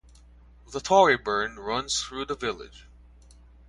[0.71, 2.87] The Torry Burn runs through the village.